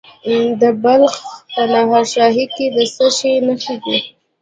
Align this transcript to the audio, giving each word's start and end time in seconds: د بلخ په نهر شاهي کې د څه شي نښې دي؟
د 0.61 0.63
بلخ 0.83 1.15
په 1.53 1.61
نهر 1.73 2.03
شاهي 2.13 2.45
کې 2.55 2.65
د 2.75 2.77
څه 2.95 3.07
شي 3.17 3.33
نښې 3.47 3.75
دي؟ 3.83 3.97